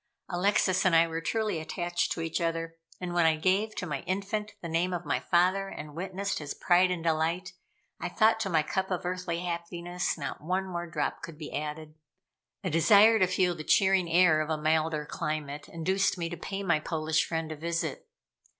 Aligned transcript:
Alexis 0.29 0.83
and 0.83 0.95
I 0.95 1.05
were 1.07 1.21
truly 1.21 1.59
attached 1.59 2.11
to 2.13 2.21
each 2.21 2.41
other, 2.41 2.75
and 2.99 3.13
when 3.13 3.27
I 3.27 3.35
gave 3.35 3.75
to 3.75 3.85
my 3.85 3.99
infant 4.07 4.53
the 4.59 4.67
name 4.67 4.93
of 4.93 5.05
my 5.05 5.19
father 5.19 5.67
and 5.67 5.93
witnessed 5.93 6.39
his 6.39 6.55
pride 6.55 6.89
and 6.89 7.03
delight, 7.03 7.53
I 7.99 8.09
thought 8.09 8.39
to 8.39 8.49
my 8.49 8.63
cup 8.63 8.89
of 8.89 9.05
earthly 9.05 9.41
happiness, 9.41 10.17
not 10.17 10.41
one 10.41 10.65
more 10.65 10.89
drop 10.89 11.21
could 11.21 11.37
be 11.37 11.53
added. 11.53 11.93
A 12.63 12.71
desire 12.71 13.19
to 13.19 13.27
feel 13.27 13.53
the 13.53 13.63
cheering 13.63 14.09
air 14.09 14.41
of 14.41 14.49
a 14.49 14.57
milder 14.57 15.05
climate 15.05 15.69
induced 15.69 16.17
me 16.17 16.29
to 16.29 16.35
pay 16.35 16.63
my 16.63 16.79
Polish 16.79 17.23
friend 17.23 17.51
a 17.51 17.55
visit. 17.55 18.07